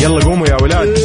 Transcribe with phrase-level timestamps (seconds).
[0.00, 0.98] يلا قوموا يا ولاد.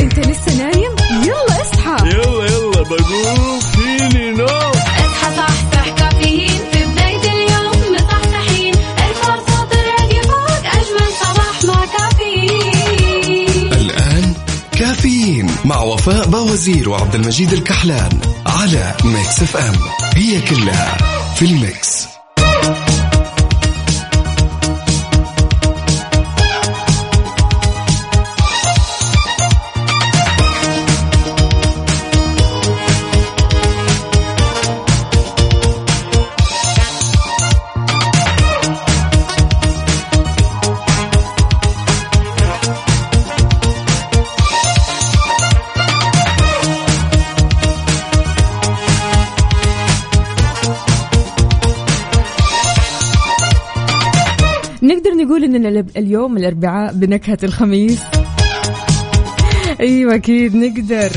[0.00, 0.92] انت لسه نايم؟
[1.24, 2.08] يلا اصحى.
[2.08, 6.60] يلا يلا بقوم فيني نو اصحى صحصح كافيين.
[6.72, 8.74] في بداية اليوم مصحصحين.
[8.74, 13.72] الفرصة تراك فوق أجمل صباح مع كافيين.
[13.72, 14.34] الآن
[14.78, 19.74] كافيين مع وفاء بوازير وعبد المجيد الكحلان على ميكس اف ام.
[20.16, 20.96] هي كلها
[21.36, 21.91] في الميكس.
[55.56, 58.00] ال- اليوم الأربعاء بنكهة الخميس.
[59.80, 61.10] أيوه أكيد نقدر.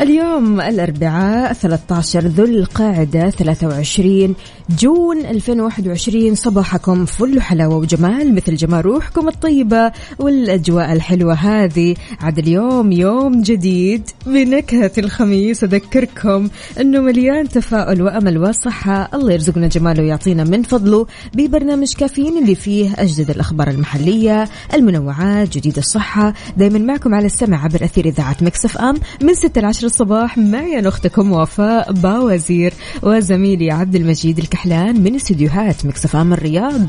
[0.00, 4.34] اليوم الأربعاء 13 ذو القاعدة 23
[4.78, 11.94] جون 2021 صباحكم فل حلاوة وجمال مثل جمال روحكم الطيبة والأجواء الحلوة هذه.
[12.20, 15.64] عاد اليوم يوم جديد بنكهة الخميس.
[15.64, 16.48] أذكركم
[16.80, 19.08] أنه مليان تفاؤل وأمل وصحة.
[19.14, 25.78] الله يرزقنا جماله ويعطينا من فضله ببرنامج كافيين اللي فيه أجدد الأخبار المحلية المنوعات جديد
[25.78, 26.34] الصحة.
[26.56, 30.78] دايما معكم على السمع عبر أثير إذاعة Mix FM من 6 ل 10 الصباح معي
[30.78, 36.80] أنا أختكم وفاء باوزير وزميلي عبد المجيد الكحلان من استديوهات Mix FM الرياض.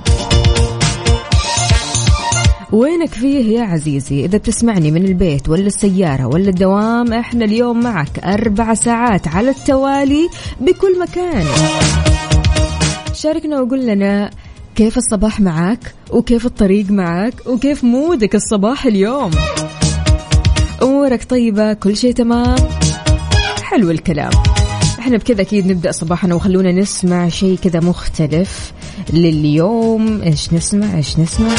[2.71, 8.19] وينك فيه يا عزيزي؟ إذا بتسمعني من البيت ولا السيارة ولا الدوام إحنا اليوم معك
[8.19, 10.29] أربع ساعات على التوالي
[10.61, 11.45] بكل مكان.
[13.13, 14.29] شاركنا وقول لنا
[14.75, 19.31] كيف الصباح معك وكيف الطريق معك وكيف مودك الصباح اليوم؟
[20.81, 22.84] أمورك طيبة كل شيء تمام؟
[23.75, 24.29] حلو الكلام.
[24.99, 28.73] إحنا بكذا أكيد نبدأ صباحنا وخلونا نسمع شيء كذا مختلف
[29.13, 30.21] لليوم.
[30.21, 31.55] إيش نسمع؟ إيش نسمع؟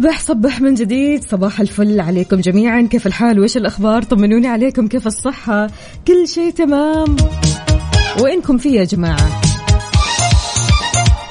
[0.00, 2.82] صبح صبح من جديد صباح الفل عليكم جميعا.
[2.82, 4.86] كيف الحال؟ وإيش الأخبار؟ طمنوني عليكم.
[4.86, 5.66] كيف الصحة؟
[6.08, 7.16] كل شيء تمام.
[8.22, 9.40] وينكم فيه يا جماعة.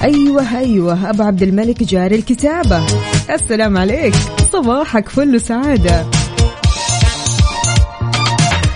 [0.02, 1.10] أيوة أيوة.
[1.10, 2.86] أبو عبد الملك جاري الكتابة.
[3.30, 4.14] السلام عليك.
[4.52, 6.19] صباحك فل وسعادة.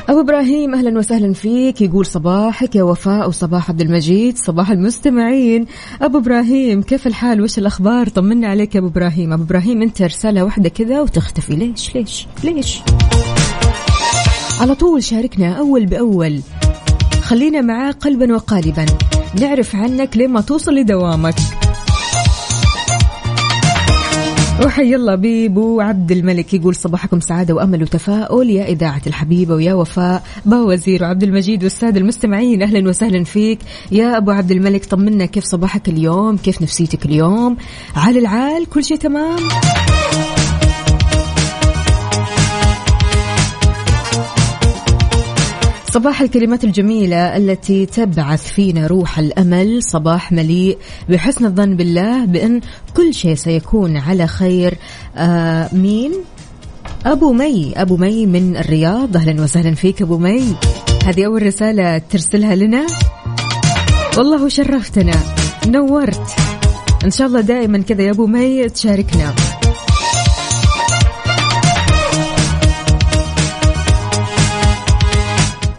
[0.09, 1.81] أبو إبراهيم أهلا وسهلا فيك.
[1.81, 5.67] يقول صباحك يا وفاء وصباح عبد المجيد صباح المستمعين.
[6.03, 9.33] أبو إبراهيم كيف الحال؟ وش الأخبار؟ طمنا عليك يا أبو إبراهيم.
[9.33, 11.57] أبو إبراهيم أنت رسالة واحدة كذا وتختفي.
[11.57, 12.81] ليش؟ ليش؟ ليش؟
[14.61, 16.41] على طول شاركنا أول بأول.
[17.23, 18.87] خلينا معاه قلبا وقالبا.
[19.41, 21.35] نعرف عنك لما توصل لدوامك.
[24.63, 28.51] وحي الله بيبو عبد الملك يقول صباحكم سعادة وأمل وتفاؤل.
[28.51, 32.63] يا إذاعة الحبيبة ويا وفاء با وزير وعبد المجيد والسادة المستمعين.
[32.63, 33.59] أهلا وسهلا فيك.
[33.93, 37.57] يا أبو عبد الملك طمنا كيف صباحك اليوم؟ كيف نفسيتك اليوم؟
[37.97, 39.39] عال العال كل شيء تمام؟
[45.95, 50.79] صباح الكلمات الجميلة التي تبعث فينا روح الأمل صباح مليء
[51.09, 52.61] بحسن الظن بالله بأن
[52.97, 54.79] كل شيء سيكون على خير.
[55.17, 56.13] آه مين؟
[57.07, 57.73] أبو مي.
[57.77, 59.17] أبو مي من الرياض.
[59.17, 60.55] أهلا وسهلا فيك أبو مي.
[61.07, 62.87] هذه أول رسالة ترسلها لنا.
[64.19, 65.15] والله شرفتنا.
[65.67, 66.31] نورت.
[67.05, 68.69] إن شاء الله دائما كذا يا أبو مي.
[68.69, 69.35] تشاركنا.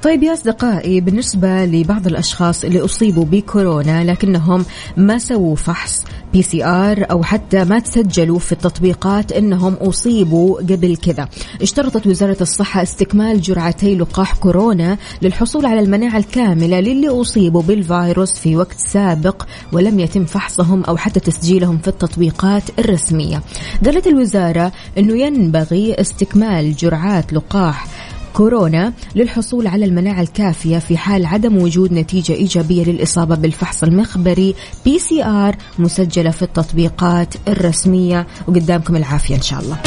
[0.05, 4.65] طيب يا أصدقائي بالنسبة لبعض الأشخاص اللي أصيبوا بكورونا لكنهم
[4.97, 11.29] ما سووا فحص PCR أو حتى ما تسجلوا في التطبيقات أنهم أصيبوا قبل كذا.
[11.61, 18.55] اشترطت وزارة الصحة استكمال جرعتي لقاح كورونا للحصول على المناعة الكاملة للي أصيبوا بالفيروس في
[18.55, 19.43] وقت سابق
[19.73, 23.41] ولم يتم فحصهم أو حتى تسجيلهم في التطبيقات الرسمية.
[23.85, 27.87] قالت الوزارة أنه ينبغي استكمال جرعات لقاح
[28.35, 34.55] كورونا للحصول على المناعة الكافية في حال عدم وجود نتيجة إيجابية للإصابة بالفحص المخبري
[34.85, 38.27] PCR مسجلة في التطبيقات الرسمية.
[38.47, 39.77] وقدامكم العافية إن شاء الله.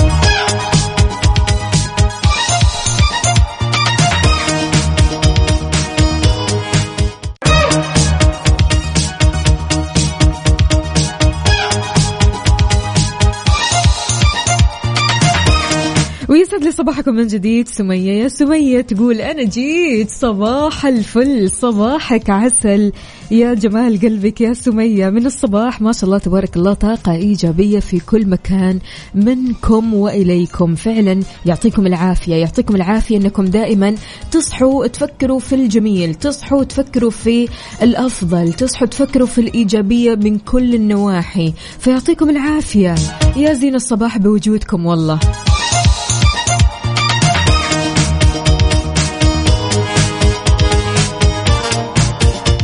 [16.48, 17.68] ويسعد لي صباحكم من جديد.
[17.68, 20.10] سمية يا سمية تقول أنا جيت.
[20.10, 21.50] صباح الفل.
[21.50, 22.92] صباحك عسل.
[23.30, 25.10] يا جمال قلبك يا سمية.
[25.10, 28.78] من الصباح ما شاء الله تبارك الله طاقة إيجابية في كل مكان.
[29.14, 30.74] منكم وإليكم.
[30.74, 32.34] فعلا يعطيكم العافية.
[32.34, 33.94] يعطيكم العافية أنكم دائما
[34.30, 36.14] تصحوا تفكروا في الجميل.
[36.14, 37.48] تصحوا تفكروا في
[37.82, 38.52] الأفضل.
[38.52, 41.52] تصحوا تفكروا في الإيجابية من كل النواحي.
[41.78, 42.94] فيعطيكم العافية.
[43.36, 45.20] يا زين الصباح بوجودكم والله.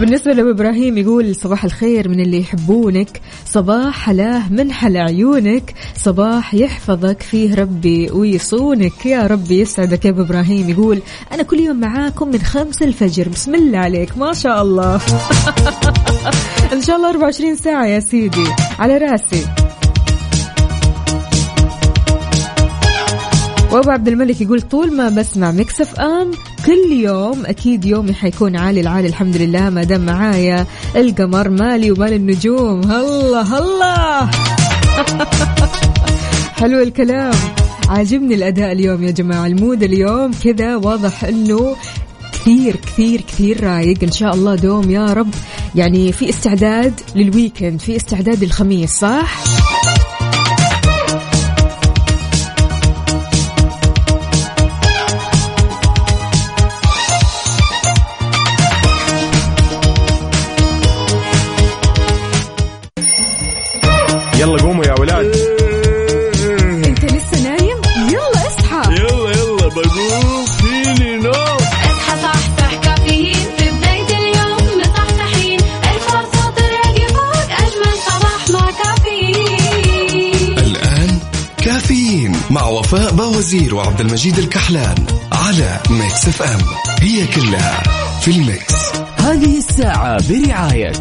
[0.01, 6.55] بالنسبة لأبو إبراهيم يقول صباح الخير من اللي يحبونك صباح حلاه من حلا عيونك صباح
[6.55, 9.07] يحفظك فيه ربي ويصونك.
[9.07, 10.69] يا ربي يسعدك يا أبو إبراهيم.
[10.71, 11.03] يقول
[11.33, 13.29] أنا كل يوم معاكم من خمس الفجر.
[13.29, 14.19] بسم الله عليك.
[14.19, 14.95] ما شاء الله.
[16.75, 18.47] إن شاء الله 24 ساعة يا سيدي.
[18.79, 19.47] على رأسي.
[23.75, 26.31] وأبو عبد الملك يقول طول ما بسمع Mix FM
[26.67, 29.71] كل يوم أكيد يومي حيكون عالي العالي الحمد لله.
[29.71, 30.67] ما دام معايا
[30.97, 32.81] القمر مالي ومال النجوم.
[32.93, 34.31] الله الله
[36.61, 37.35] حلو الكلام.
[37.89, 39.47] عاجبني الأداء اليوم يا جماعة.
[39.47, 41.77] ال mood اليوم كذا واضح إنه
[42.33, 43.99] كثير كثير كثير رايق.
[44.03, 45.35] إن شاء الله دوم يا رب.
[45.75, 49.45] يعني في استعداد للويكند في استعداد للخميس صح؟
[83.55, 84.95] وفاء باوزير وعبد المجيد الكحلان
[85.33, 86.61] على Mix FM.
[87.01, 87.83] هي كلها
[88.21, 88.75] في ال mix.
[89.17, 90.93] هذه الساعة برعاية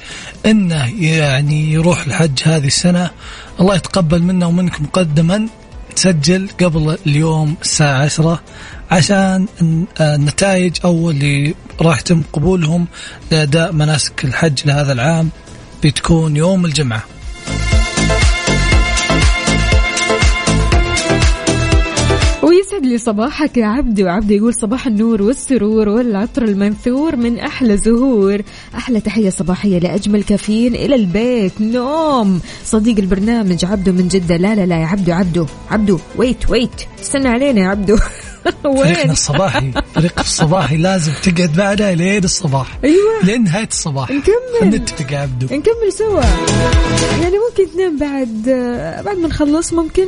[0.45, 3.11] إنه يعني يروح الحج هذه السنة
[3.59, 5.47] الله يتقبل منا ومنكم مقدما.
[5.95, 8.41] تسجل قبل اليوم الساعة 10
[8.91, 12.87] عشان الن- النتائج أو اللي راح يتم قبولهم
[13.31, 15.29] لأداء مناسك الحج لهذا العام
[15.83, 17.03] بتكون يوم الجمعة.
[22.71, 28.41] ويسعد لي صباحك يا عبدو عبدو يقول صباح النور والسرور والعطر المنثور من أحلى زهور.
[28.75, 31.61] أحلى تحية صباحية لأجمل كافيين إلى البيت.
[31.61, 32.41] نوم!
[32.65, 34.37] صديق البرنامج عبدو من جدة.
[34.37, 37.97] لا لا لا يا عبدو عبدو عبدو ويت ويت استنى علينا يا عبدو.
[38.43, 42.77] فريقنا وين الصباحي فريق الصباحي لازم تقعد معنا لين الصباح.
[42.83, 43.23] أيوه.
[43.23, 44.11] لين نهاية الصباح.
[44.11, 44.75] نكمل.
[44.75, 45.45] نتفق يا عبدو.
[45.45, 46.23] نكمل سوا.
[47.21, 48.43] يعني ممكن تنام بعد
[49.05, 50.07] بعد ما نخلص ممكن؟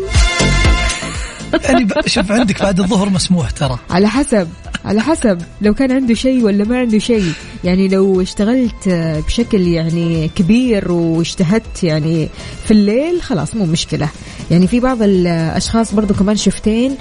[1.63, 3.79] يعني شوف عندك بعد الظهر مسموح ترى.
[3.89, 4.48] على حسب
[4.86, 5.41] على حسب.
[5.62, 7.31] لو كان عنده شيء ولا ما عنده شيء.
[7.63, 8.89] يعني لو اشتغلت
[9.27, 12.29] بشكل يعني كبير واجتهدت يعني
[12.65, 14.10] في الليل خلاص مو مشكلة.
[14.51, 16.95] يعني في بعض الأشخاص برضو كمان شفتين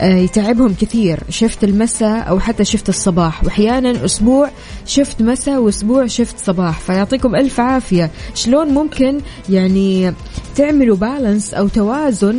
[0.00, 1.20] آه، يتعبهم كثير.
[1.30, 3.44] شفت المساء أو حتى شفت الصباح.
[3.44, 4.50] وأحيانا أسبوع
[4.86, 6.80] شفت مساء وأسبوع شفت صباح.
[6.80, 8.10] فيعطيكم ألف عافية.
[8.34, 10.14] شلون ممكن يعني
[10.56, 12.36] تعملوا بالانس أو توازن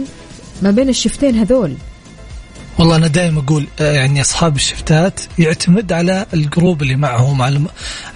[0.61, 1.73] ما بين الشفتين هذول.
[2.79, 7.61] والله أنا دائما أقول آه، يعني أصحاب الشفتات يعتمد على الجروب اللي معهم على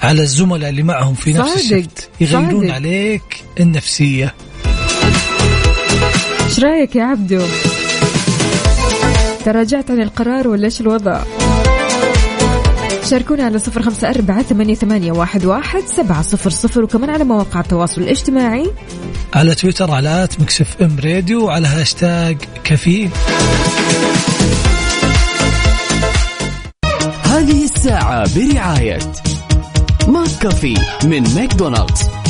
[0.03, 2.09] على الزملاء اللي معهم في نفس الشفت.
[2.21, 2.73] يغيرون صادق.
[2.73, 4.33] عليك النفسية.
[6.45, 7.41] إيش رأيك يا عبدو؟
[9.45, 11.23] تراجعت عن القرار ولا إيش الوضع؟
[13.10, 17.60] شاركونا على صفر خمسة أربعة ثمانية, ثمانية واحد, واحد سبعة صفر صفر وكمان على مواقع
[17.60, 18.72] التواصل الاجتماعي.
[19.33, 23.09] على تويتر على at Mix FM Radio وعلى هاشتاج كافيين
[27.24, 29.00] هذه الساعة برعاية
[30.07, 32.22] McCafé من ماكدونالدز.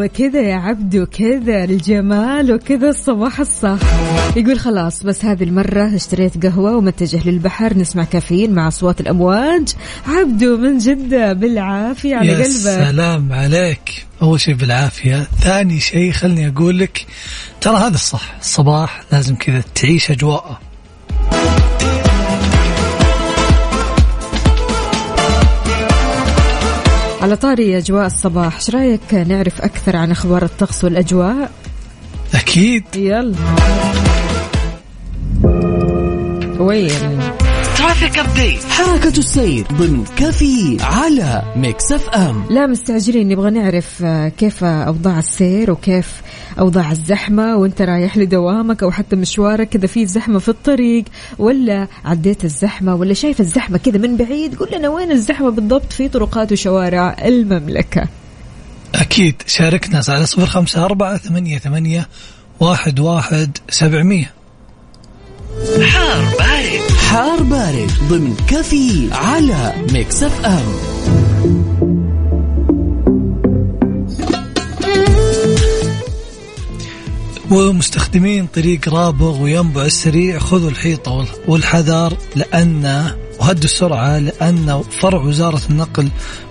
[0.00, 3.78] أيوة كذا يا عبدو كذا الجمال وكذا الصباح الصح.
[4.36, 9.68] يقول خلاص بس هذه المرة اشتريت قهوة ومتجه للبحر نسمع كافيين مع أصوات الأمواج.
[10.06, 12.48] عبدو من جدة بالعافية على يا قلبك.
[12.50, 14.06] سلام عليك.
[14.22, 15.26] أول شيء بالعافية.
[15.40, 17.06] ثاني شيء خلني أقول لك
[17.60, 20.60] ترى هذا الصح الصباح لازم كذا تعيش أجواءه.
[27.20, 31.50] على طاري أجواء الصباح إيش رأيك نعرف أكثر عن أخبار الطقس والأجواء؟
[32.34, 32.84] أكيد.
[32.96, 33.34] يلا.
[36.58, 37.19] وين؟
[37.90, 42.44] traffic update حركة السير ضمن كافيين على Mix FM.
[42.50, 46.22] لا مستعجلين نبغى نعرف آه، كيف أوضاع السير وكيف
[46.58, 51.04] أوضاع الزحمة وانت رايح لدوامك أو حتى مشوارك؟ كذا في زحمة في الطريق
[51.38, 56.08] ولا عديت الزحمة ولا شايف الزحمة كذا من بعيد قول لنا وين الزحمة بالضبط في
[56.08, 58.08] طرقات وشوارع المملكة.
[58.94, 62.08] أكيد شاركنا على صفر خمسة أربعة ثمانية ثمانية
[62.60, 64.32] واحد واحد سبعمية.
[65.82, 66.99] حار بارد.
[67.10, 71.80] حار بارد ضمن كافيين على Mix FM.
[77.50, 85.60] ومستخدمين طريق رابغ وينبع السريع خذوا الحيطة وال- والحذر لأن وهدوا السرعة لأن فرع وزارة
[85.70, 86.08] النقل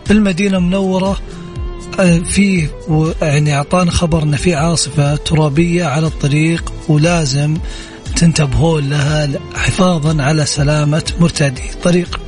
[0.10, 1.18] بالمدينة المنورة
[2.00, 2.70] آه، فيه
[3.22, 7.58] يعني أعطانا خبر أن في عاصفة ترابية على الطريق ولازم
[8.20, 12.20] تنتبهون لها حفاظا على سلامة مرتادي الطريق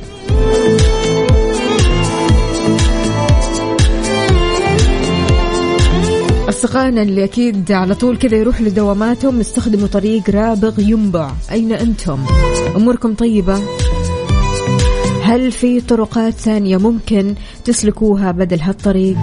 [6.48, 12.18] أصدقائنا اللي أكيد على طول كذا يروح لدواماتهم استخدموا طريق رابغ ينبع أين أنتم؟
[12.76, 13.60] أموركم طيبة؟
[15.22, 17.34] هل في طرقات ثانية ممكن
[17.64, 19.16] تسلكوها بدل هالطريق؟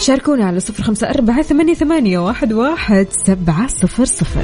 [0.00, 4.42] شاركونا على صفر خمسة أربعة ثمانية, ثمانية واحد, واحد سبعة صفر صفر.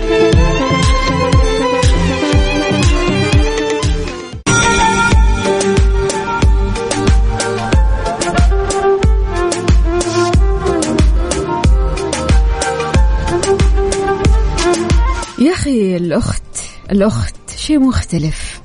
[15.38, 16.42] يا أخي الأخت
[16.90, 18.55] الأخت شيء مختلف.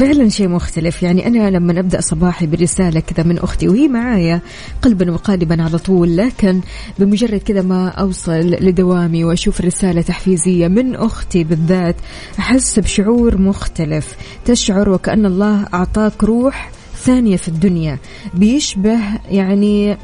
[0.00, 1.02] فعلا شيء مختلف.
[1.02, 4.40] يعني أنا لما أبدأ صباحي برسالة كذا من أختي وهي معايا
[4.82, 6.60] قلبا وقالبا على طول لكن
[6.98, 11.96] بمجرد كذا ما أوصل لدوامي وأشوف رسالة تحفيزية من أختي بالذات
[12.38, 14.16] أحس بشعور مختلف.
[14.44, 17.98] تشعر وكأن الله أعطاك روح ثانية في الدنيا.
[18.34, 18.98] بيشبه
[19.30, 19.98] يعني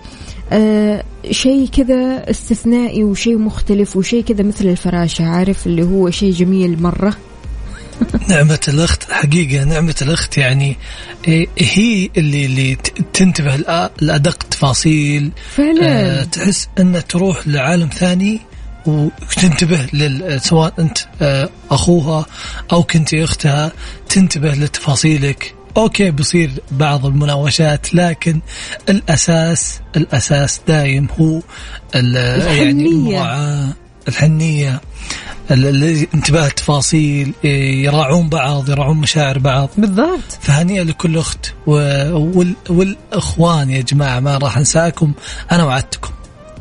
[0.52, 6.82] آه شيء كذا استثنائي وشيء مختلف وشيء كذا مثل الفراشة عارف؟ اللي هو شيء جميل
[6.82, 7.16] مرة.
[8.28, 10.76] نعمة الأخت حقيقة نعمة الأخت يعني
[11.28, 12.74] إيه، هي اللي اللي
[13.12, 16.20] تنتبه لأ- لأدق تفاصيل فعلا.
[16.20, 18.40] آه، تحس أن تروح لعالم ثاني
[18.86, 22.26] وتنتبه لل سواء أنت آه، أخوها
[22.72, 23.72] أو كنت أختها
[24.08, 25.54] تنتبه لتفاصيلك.
[25.76, 28.40] أوكي بيصير بعض المناوشات لكن
[28.88, 31.40] الأساس الأساس دايم هو
[31.94, 32.86] يعني الحنية.
[32.86, 33.68] المراعاة
[34.08, 34.68] الحنية.
[34.70, 34.80] ال- ال-
[36.14, 39.70] انتباه التفاصيل إيه، يراعون بعض يراعون مشاعر بعض.
[39.78, 40.38] بالضبط.
[40.40, 41.52] فهنيئا لكل أخت.
[42.70, 45.12] والإخوان يا جماعة ما راح أنساكم.
[45.52, 46.10] أنا وعدتكم.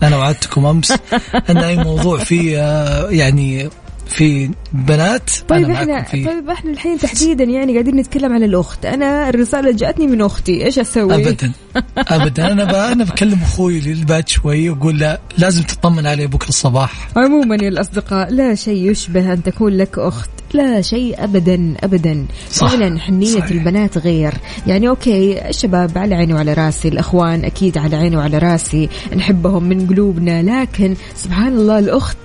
[0.03, 0.93] أنا وعدتكم أمس
[1.49, 3.69] إن أي موضوع فيه آه، يعني
[4.05, 5.29] في بنات.
[5.47, 6.25] طيب أنا إحنا فيه.
[6.25, 8.85] طيب إحنا الحين تحديدا يعني قاعدين نتكلم عن الأخت.
[8.85, 11.51] أنا الرسالة جاتني من أختي إيش أسوي؟ ابدا.
[11.97, 12.51] ابدا.
[12.51, 12.91] أنا.
[12.91, 17.09] أنا بكلم أخوي اللي بعد شوي وأقول له لازم تطمن عليه بكرة الصباح.
[17.15, 20.29] عموما يا الأصدقاء لا شيء يشبه أن تكون لك أخت.
[20.55, 22.25] لا شيء ابدا ابدا.
[22.51, 22.67] صح.
[22.69, 23.45] فعلا حنية صحيح.
[23.51, 24.33] البنات غير.
[24.67, 29.87] يعني أوكي الشباب على عيني وعلى راسي الأخوان أكيد على عيني وعلى راسي نحبهم من
[29.87, 30.61] قلوبنا.
[30.61, 32.17] لكن سبحان الله الأخت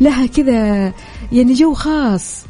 [0.00, 0.92] لها كذا
[1.32, 2.42] يعني جو خاص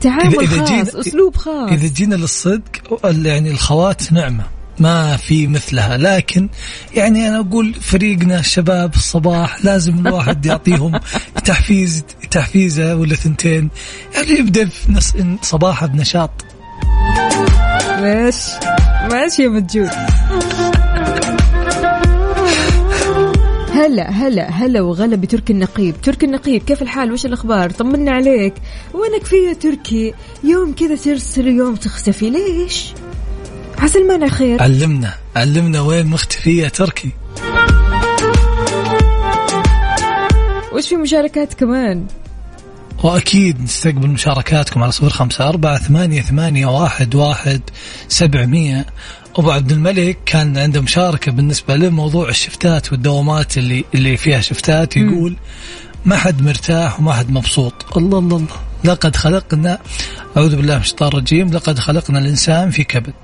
[0.00, 1.70] تعامل إذا- خاص جينا- أسلوب خاص.
[1.72, 2.62] إذا جينا للصدق
[3.04, 4.44] يعني الخوات نعمة.
[4.78, 5.96] ما في مثلها.
[5.96, 6.48] لكن
[6.94, 11.00] يعني أنا أقول فريقنا الشباب الصباح لازم الواحد يعطيهم
[11.44, 13.70] تحفيز تحفيزة ولا ثنتين؟
[14.14, 16.30] يعني يبدأ في نص صباحه بنشاط.
[18.00, 18.50] ماشي.
[19.10, 19.90] ماشي يا مجود.
[23.74, 25.94] هلا هلا هلا وغلا بتركي النقيب.
[26.02, 28.54] تركي النقيب كيف الحال؟ وش الأخبار؟ طمنا عليك.
[28.94, 32.30] وينك في يا تركي؟ يوم كذا ترسل يوم تختفي.
[32.30, 32.92] ليش؟
[33.78, 34.62] عسى المانع خير.
[34.62, 37.10] علمنا علمنا وين مختفيه تركي؟
[40.72, 42.06] وش في مشاركات كمان؟
[43.04, 47.60] واكيد نستقبل مشاركاتكم على صفر خمسة أربعة ثمانية ثمانية واحد واحد
[48.08, 48.86] سبعمية.
[49.36, 55.36] أبو عبد الملك كان عنده مشاركة بالنسبة لموضوع الشفتات والدوامات اللي اللي فيها شفتات يقول
[56.04, 57.96] ما حد مرتاح وما حد مبسوط.
[57.96, 58.48] الله الله الله.
[58.84, 59.78] لقد خلقنا
[60.36, 61.50] أعوذ بالله من الشيطان الرجيم.
[61.52, 63.14] لقد خلقنا الإنسان في كبد.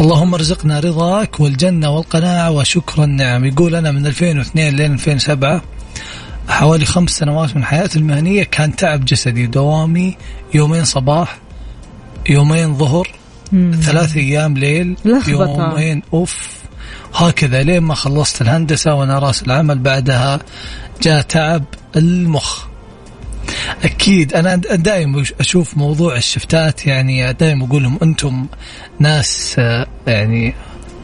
[0.00, 3.44] اللهم ارزقنا رضاك والجنة والقناعة وشكر النعم.
[3.44, 5.62] يقول أنا من 2002 لين 2007
[6.48, 10.16] حوالي خمس سنوات من حياتي المهنية كان تعب جسدي دوامي
[10.54, 11.38] يومين صباح
[12.28, 13.08] يومين ظهر
[13.82, 14.96] ثلاث أيام ليل.
[15.28, 16.60] يومين أوف.
[17.14, 20.40] هكذا لين ما خلصت الهندسة وأنا راس العمل بعدها
[21.02, 21.64] جاء تعب
[21.96, 22.64] المخ.
[23.84, 28.46] أكيد أنا دائما أشوف موضوع الشفتات يعني دائما أقول لهم أنتم
[28.98, 30.54] ناس آه، يعني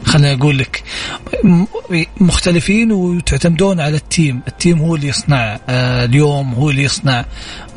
[0.07, 0.83] خليني أقول لك
[2.19, 4.41] مختلفين وتعتمدون على ال team.
[4.47, 7.25] ال team هو اللي يصنع آه، اليوم هو اللي يصنع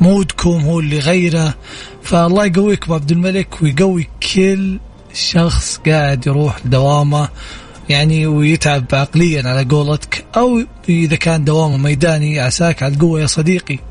[0.01, 1.53] mood كم هو اللي يغيره
[2.03, 4.79] فالله يقويك أبو عبد الملك ويقوي كل
[5.13, 7.29] شخص قاعد يروح دوامه
[7.89, 13.90] يعني ويتعب عقليا على قولتك أو إذا كان دوامه ميداني عساك على القوة يا صديقي.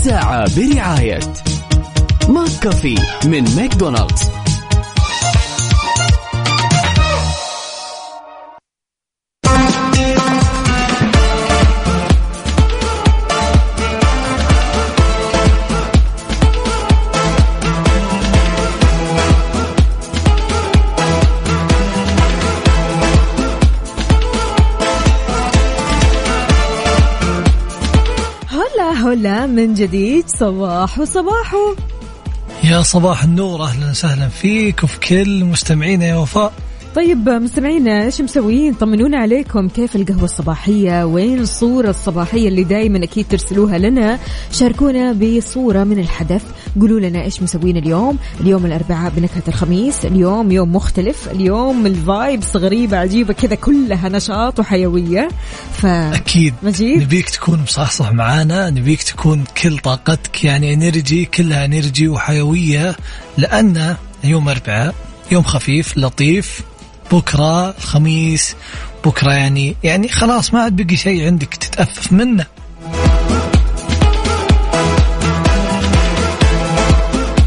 [0.00, 1.20] الساعة برعاية
[2.28, 4.22] McCafé من ماكدونالدز.
[29.20, 31.74] هلا من جديد؟ صباح وصباحو
[32.64, 36.52] يا صباح النور أهلا وسهلا فيك وفي كل مستمعينا يا وفاء.
[36.96, 39.68] طيب مستمعينا إيش مسويين؟ طمنونا عليكم.
[39.68, 44.18] كيف القهوة الصباحية؟ وين الصورة الصباحية اللي دايما أكيد ترسلوها لنا؟
[44.52, 46.42] شاركونا بصورة من الحدث.
[46.80, 52.96] قولوا لنا إيش مسوين اليوم؟ اليوم الأربعاء بنكهة الخميس اليوم يوم مختلف اليوم الفايبس غريبة
[52.96, 55.28] عجيبة كذا كلها نشاط وحيوية.
[55.72, 56.54] ف أكيد.
[56.62, 62.96] مجيد؟ نبيك تكون مصحصح معانا نبيك تكون كل طاقتك يعني energy كلها energy وحيوية
[63.38, 64.94] لأن يوم أربعاء
[65.32, 66.69] يوم خفيف لطيف.
[67.12, 68.56] بكرة الخميس
[69.04, 72.46] بكرة يعني يعني خلاص ما عاد بقي شيء عندك تتأفف منه.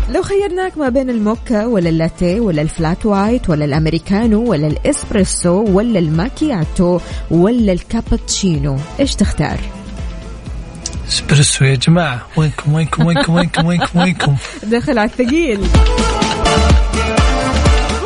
[0.09, 5.65] لو خيرناك ما بين الموكا ولا اللاتيه ولا ال flat white ولا الأمريكانو ولا الإسبريسو
[5.69, 6.99] ولا الماكياتو
[7.31, 9.59] ولا الكابتشينو إيش تختار؟
[11.07, 14.35] إسبريسو يا جماعة وينكم وينكم وينكم وينكم وينكم وينكم.
[14.73, 15.59] دخل على الثقيل.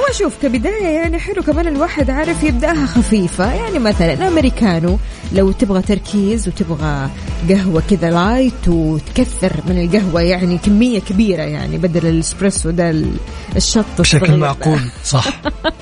[0.07, 4.97] هو شوف كبداية يعني حلو كمان الواحد عارف يبدأها خفيفة يعني مثلا أمريكانو
[5.33, 7.09] لو تبغى تركيز وتبغى
[7.49, 13.17] قهوة كذا light وتكثر من القهوة يعني كمية كبيرة يعني بدل الإسبريسو ده ال-
[13.55, 14.37] ال shot بشكل.
[14.37, 15.27] معقول صح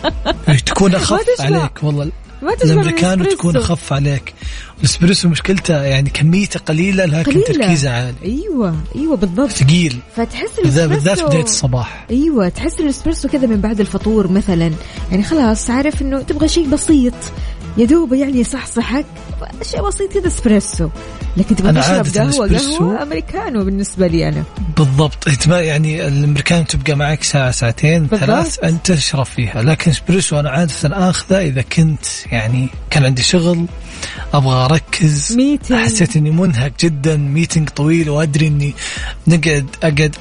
[0.66, 1.60] تكون أخف ما تسمع.
[1.60, 2.12] عليك والله
[2.46, 3.26] ما تشبه الامريكانو.
[3.26, 4.34] تكون اخف عليك.
[4.80, 7.46] الإسبريسو مشكلته يعني كميته قليلة لكن قليلة.
[7.46, 8.16] تركيزه عالي.
[8.26, 9.50] أيوه أيوه بالضبط.
[9.50, 10.00] ثقيل.
[10.16, 12.06] فتحس بالذات بالذات بداية الصباح.
[12.12, 14.72] أيوه تحس الإسبريسو كذا من بعد الفطور مثلا.
[15.12, 17.14] يعني خلاص عارف إنه تبغى شيء بسيط.
[17.78, 19.06] يا دوب يعني يصحصحك
[19.62, 20.90] شيء بسيط كذا اسبريسو
[21.38, 24.44] لكن تبغى تشرب قهوة قهوة أمريكانو بالنسبة لي أنا.
[24.78, 25.28] بالضبط.
[25.28, 28.20] إنت ما يعني الامريكانو تبقى معك ساعة ساعتين بالضبط.
[28.20, 29.62] ثلاث انت تشرب فيها.
[29.62, 30.74] لكن اسبريسو أنا عادة
[31.10, 33.66] آخذه إذا كنت يعني كان عندي شغل
[34.34, 35.80] أبغى أركز meeting.
[35.82, 38.74] حسيت إني منهك جدا meeting طويل وأدري إني
[39.28, 40.16] نقعد أقعد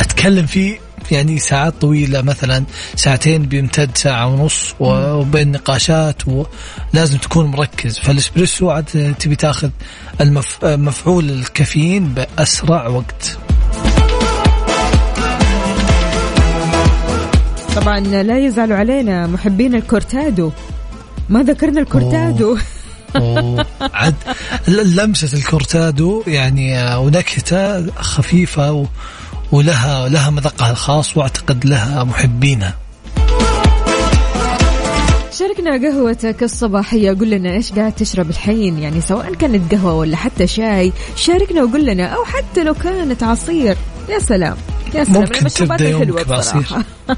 [0.00, 0.78] أتكلم فيه
[1.12, 2.64] يعني ساعات طويلة مثلا
[2.96, 7.98] ساعتين بيمتد ساعة ونص وبين نقاشات ولازم تكون مركز.
[7.98, 9.70] فالإسبريسو عاد تبي تاخذ
[10.20, 10.64] المف...
[10.64, 13.38] مفعول الكافيين بأسرع وقت.
[17.76, 20.52] طبعا لا يزعلوا علينا محبين الكورتادو.
[21.28, 22.56] ما ذكرنا الكورتادو.
[23.16, 23.66] أوه.
[23.80, 24.14] عاد
[24.68, 28.86] ل- لمسة الكورتادو يعني آه، ونكهته خفيفة و...
[29.52, 32.74] ولها لها مذاقها الخاص واعتقد لها محبينها.
[35.38, 40.46] شاركنا قهوتك الصباحية قل لنا إيش قاعد تشرب الحين؟ يعني سواء كانت قهوة ولا حتى
[40.46, 43.76] شاي شاركنا وقل لنا أو حتى لو كانت عصير.
[44.08, 44.56] يا سلام
[44.94, 46.66] يا سلام ممكن الحلوة يومك بعصير.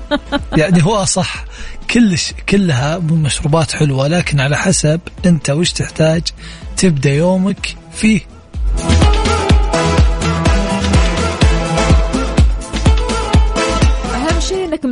[0.60, 1.44] يعني هو صح
[1.90, 2.32] كل ش...
[2.48, 6.22] كلها مشروبات حلوة لكن على حسب أنت وش تحتاج
[6.76, 8.20] تبدأ يومك فيه.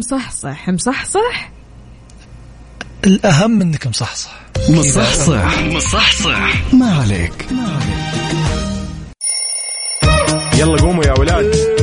[0.02, 1.50] مصحصح مصحصح؟
[3.06, 4.30] الأهم أنك مصحصح.
[4.68, 5.58] مصحصح.
[5.62, 6.74] مصحصح.
[6.74, 7.46] ما عليك.
[10.58, 11.81] يلا قوموا يا ولاد.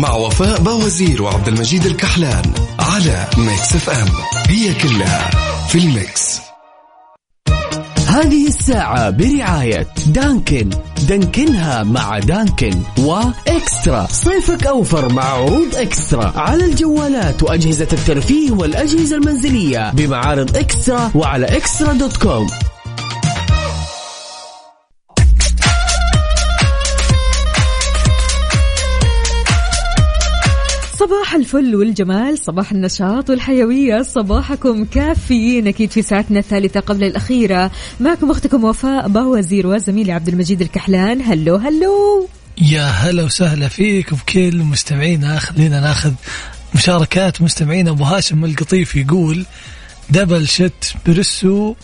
[0.00, 2.42] مع وفاء بوازير وعبد المجيد الكحلان
[2.78, 4.08] على Mix FM
[4.48, 5.30] هي كلها
[5.68, 6.40] في ال mix.
[8.06, 10.70] هذه الساعة برعاية دانكن.
[11.08, 14.06] دانكنها مع دانكن وإكسترا.
[14.10, 16.32] صيفك أوفر مع عروض إكسترا.
[16.36, 22.46] على الجوالات وأجهزة الترفيه والأجهزة المنزلية بمعارض إكسترا وعلى إكسترا dot com.
[31.00, 35.66] صباح الفل والجمال صباح النشاط والحيوية صباحكم كافيين.
[35.68, 37.70] أكيد في ساعتنا الثالثة قبل الأخيرة.
[38.00, 41.22] معكم أختكم وفاء باوزير وزميلي عبد المجيد الكحلان.
[41.22, 42.28] hello hello.
[42.58, 45.38] يا هلا وسهلا فيك وبكل مستمعينا.
[45.38, 46.12] خلينا ناخذ
[46.74, 47.90] مشاركات مستمعينا.
[47.90, 49.46] أبو هاشم القطيف يقول
[50.10, 51.74] double shot إسبريسو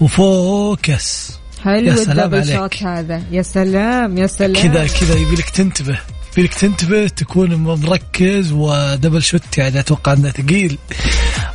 [0.00, 1.32] و focus.
[1.64, 2.56] حلو يا سلام ال double عليك.
[2.56, 3.22] shot هذا.
[3.30, 4.62] يا سلام يا سلام.
[4.62, 5.98] كذا كذا يبيلك تنتبه.
[6.32, 10.78] يبيلك تنتبه تكون مركز ودبل شوت يعني أتوقع أنه ثقيل.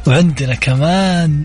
[0.08, 1.44] وعندنا كمان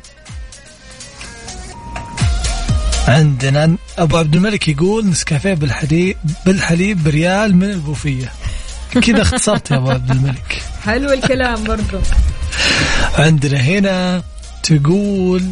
[3.09, 6.17] عندنا أبو عبد الملك يقول نسكافيه بالحليب
[6.47, 8.33] بالحليب بريال من البوفيه.
[9.03, 10.63] كذا اختصرت يا أبو عبد الملك.
[10.85, 11.99] حلو الكلام برضو.
[13.19, 14.23] عندنا هنا
[14.63, 15.43] تقول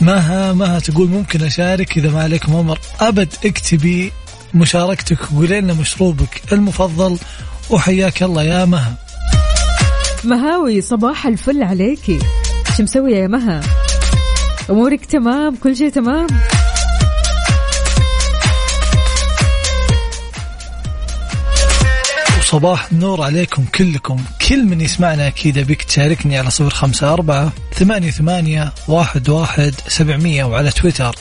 [0.00, 2.78] مها مها تقول ممكن أشارك إذا ما عليكم أمر.
[3.00, 4.12] أبد اكتبي
[4.54, 7.18] مشاركتك وقولي لنا مشروبك المفضل
[7.70, 8.94] وحياك الله يا مها.
[10.24, 12.18] مهاوي صباح الفل عليكي.
[12.76, 13.60] شو مسوية يا مها؟
[14.70, 16.26] أمورك تمام؟ كل شيء تمام؟
[22.38, 24.24] وصباح النور عليكم كلكم.
[24.48, 30.44] كل من يسمعنا أكيد أبيك تشاركني على صفر خمسة أربعة ثمانية ثمانية واحد واحد سبعمية
[30.44, 31.16] وعلى تويتر.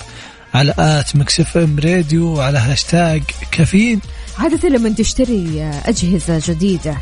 [0.53, 3.99] على at Mix FM Radio وعلى هاشتاج كافيين.
[4.37, 6.97] عادة لما تشتري أجهزة جديدة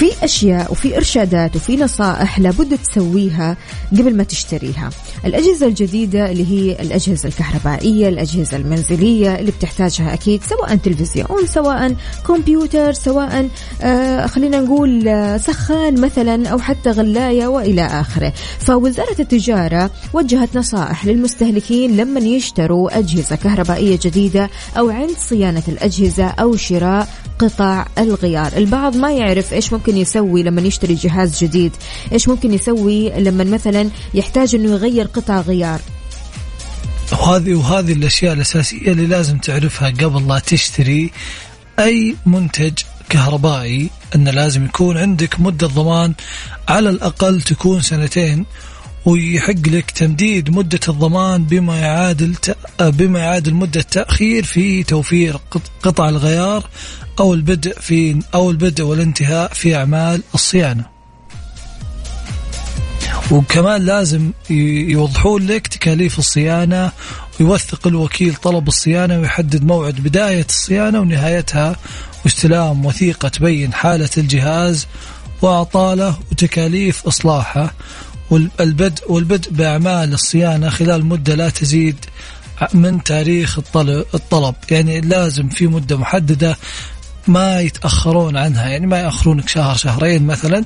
[0.00, 3.56] في أشياء وفي إرشادات وفي نصائح لابد تسويها
[3.92, 4.90] قبل ما تشتريها.
[5.24, 12.92] الأجهزة الجديدة اللي هي الأجهزة الكهربائية الأجهزة المنزلية اللي بتحتاجها أكيد سواء تلفزيون سواء كمبيوتر
[12.92, 13.48] سواء
[13.82, 18.32] آه خلينا نقول آه سخان مثلا أو حتى غلاية وإلى آخره.
[18.58, 26.56] فوزارة التجارة وجهت نصائح للمستهلكين لما يشتروا أجهزة كهربائية جديدة أو عند صيانة الأجهزة أو
[26.56, 27.08] شراء
[27.38, 28.52] قطع الغيار.
[28.56, 31.72] البعض ما يعرف إيش ممكن يسوي لما يشتري جهاز جديد؟
[32.12, 35.80] إيش ممكن يسوي لما مثلا يحتاج أنه يغير قطع غيار؟
[37.12, 41.10] وهذه وهذه الأشياء الأساسية اللي لازم تعرفها قبل لا تشتري
[41.78, 42.72] أي منتج
[43.08, 46.12] كهربائي انه لازم يكون عندك مدة ضمان
[46.68, 48.46] على الأقل تكون سنتين
[49.06, 52.34] ويحق لك تمديد مدة الضمان بما يعادل
[52.80, 56.68] بما يعادل مدة تأخير في توفير قط- قطع الغيار
[57.20, 60.84] أو البدء في أو البدء والانتهاء في أعمال الصيانة.
[63.30, 66.92] وكمان لازم يوضحون لك تكاليف الصيانة
[67.40, 71.76] ويوثق الوكيل طلب الصيانة ويحدد موعد بداية الصيانة ونهايتها
[72.24, 74.86] واستلام وثيقة تبين حالة الجهاز
[75.42, 77.74] وأعطاله وتكاليف إصلاحه
[78.30, 81.96] والبدء والبدء بأعمال الصيانة خلال مدة لا تزيد
[82.74, 83.58] من تاريخ
[84.14, 86.56] الطلب يعني لازم في مدة محددة
[87.28, 90.64] ما يتأخرون عنها يعني ما يأخرونك شهر شهرين مثلا.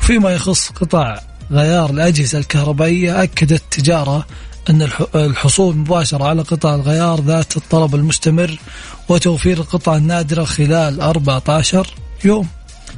[0.00, 4.26] وفيما يخص قطع غيار الأجهزة الكهربائية أكدت التجارة
[4.70, 8.58] أن الح- الحصول مباشرة على قطع الغيار ذات الطلب المستمر
[9.08, 11.86] وتوفير القطع النادرة خلال 14
[12.24, 12.48] يوم.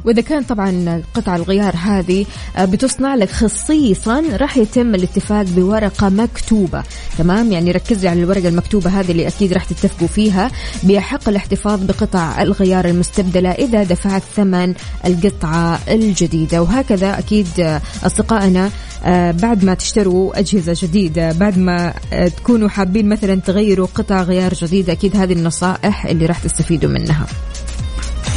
[0.05, 6.83] وإذا كان طبعا قطع الغيار هذه آه، بتصنع لك خصيصا راح يتم الاتفاق بورقة مكتوبة.
[7.19, 10.51] تمام؟ يعني ركزي على الورقة المكتوبة هذه اللي أكيد راح تتفقوا فيها.
[10.83, 14.75] بيحق الاحتفاظ بقطع الغيار المستبدلة إذا دفعت ثمن
[15.05, 16.63] القطعة الجديدة.
[16.63, 18.71] وهكذا أكيد آه، أصدقائنا
[19.05, 21.95] آه، بعد ما تشتروا أجهزة جديدة بعد ما
[22.37, 27.27] تكونوا حابين مثلا تغيروا قطع غيار جديده أكيد هذه النصائح اللي راح تستفيدوا منها.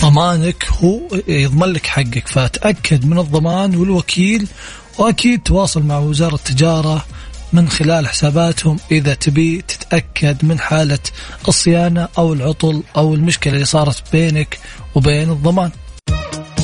[0.02, 2.28] ضمانك هو يضمن لك حقك.
[2.28, 4.48] فتأكد من الضمان والوكيل
[4.98, 7.06] وأكيد تواصل مع وزارة التجارة
[7.54, 8.80] من خلال حساباتهم.
[8.92, 11.00] إذا تبي تتأكد من حالة
[11.48, 14.60] الصيانة أو العطل أو المشكلة اللي صارت بينك
[14.96, 15.72] وبين الضمان.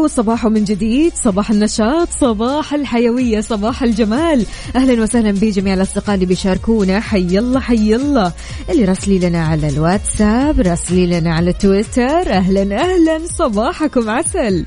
[0.00, 4.46] وصباح من جديد صباح النشاط صباح الحيوية صباح الجمال.
[4.76, 7.00] أهلا وسهلا بجميع الأصدقاء اللي بيشاركونا.
[7.00, 8.32] حي الله حي الله.
[8.70, 12.32] اللي راسلي لنا على الواتساب راسلي لنا على تويتر.
[12.32, 13.20] أهلا أهلا.
[13.38, 14.66] صباحكم عسل.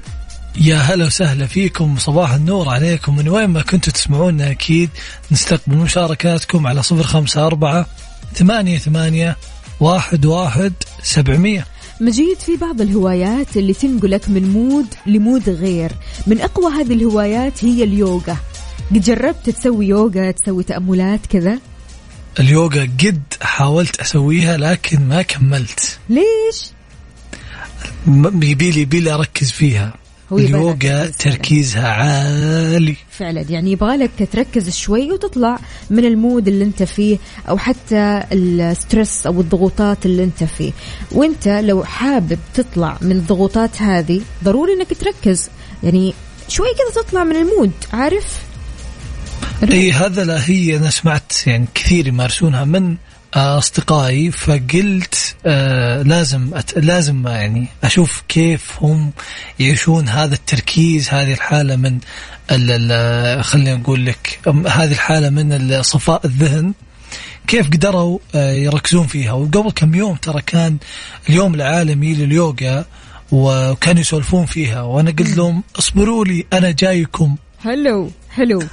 [0.61, 1.95] يا هلا وسهلا فيكم.
[1.97, 3.15] صباح النور عليكم.
[3.15, 4.89] من وين ما كنتوا تسمعونا أكيد
[5.31, 7.85] نستقبل مشاركاتكم على صفر خمسة أربعة
[8.35, 9.37] ثمانية ثمانية
[9.79, 11.72] واحد واحد سبعمية.
[12.03, 15.91] مجيد في بعض الهوايات اللي تنقلك من mood ل mood غير.
[16.27, 18.37] من أقوى هذه الهوايات هي اليوغا.
[18.91, 21.59] قد جربت تسوي يوغا تسوي تأملات كذا؟
[22.39, 25.99] اليوغا قد حاولت أسويها لكن ما كملت.
[26.09, 26.71] ليش؟
[28.43, 29.93] يبيلي يبيلي أركز فيها.
[30.37, 31.05] اليوغا.
[31.05, 32.95] تركيزها عالي.
[33.11, 33.45] فعلا.
[33.49, 37.17] يعني يبغالك تركز شوي وتطلع من ال mood اللي انت فيه
[37.49, 40.71] أو حتى ال stress أو الضغوطات اللي انت فيه.
[41.11, 45.49] وانت لو حابب تطلع من الضغوطات هذه ضروري إنك تركز.
[45.83, 46.13] يعني
[46.47, 48.41] شوي كذا تطلع من ال mood عارف؟
[49.71, 52.95] إي هذا لا هي أنا سمعت يعني كثير يمارسونها من
[53.33, 59.11] أصدقائي فقلت آه لازم أت لازم يعني أشوف كيف هم
[59.59, 61.99] يعيشون هذا التركيز هذه الحالة من
[62.51, 66.73] ال- خلينا نقول لك هذه الحالة من صفاء الذهن
[67.47, 69.31] كيف قدروا آه، يركزون فيها.
[69.31, 70.77] وقبل كم يوم ترى كان
[71.29, 72.85] اليوم العالمي لليوغا
[73.31, 74.81] وكانوا يسولفون فيها.
[74.81, 77.35] وأنا قلت لهم اصبروا لي أنا جايكم.
[77.63, 78.63] حلو حلو.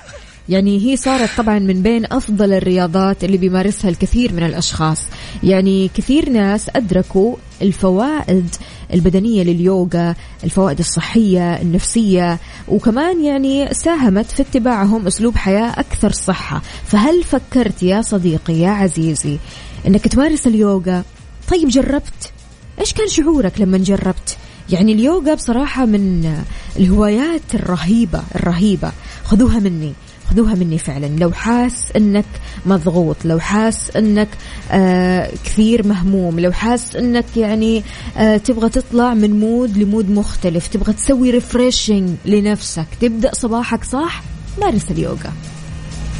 [0.51, 5.03] يعني هي صارت طبعا من بين أفضل الرياضات اللي بيمارسها الكثير من الأشخاص.
[5.43, 8.55] يعني كثير ناس أدركوا الفوائد
[8.95, 16.63] البدنية لليوغا الفوائد الصحية النفسية وكمان يعني ساهمت في اتباعهم أسلوب حياة أكثر صحة.
[16.87, 19.39] فهل فكرت يا صديقي يا عزيزي
[19.87, 21.05] إنك تمارس اليوغا؟
[21.51, 22.33] طيب جربت؟
[22.81, 24.37] إيش كان شعورك لما جربت؟
[24.71, 26.35] يعني اليوغا بصراحة من
[26.77, 28.93] الهوايات الرهيبة الرهيبة.
[29.25, 29.93] خذوها مني.
[30.31, 31.07] خذوها مني فعلا.
[31.07, 32.25] لو حاس إنك
[32.66, 34.29] مضغوط لو حاس إنك
[34.71, 37.85] آه كثير مهموم لو حاس إنك يعني
[38.16, 44.23] آه تبغى تطلع من mood ل mood مختلف تبغى تسوي refreshing لنفسك تبدأ صباحك صح؟
[44.61, 45.33] مارس اليوغا.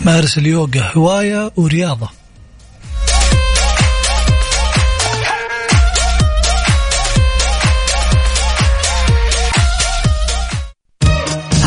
[0.07, 2.20] مارس اليوغا هواية ورياضة.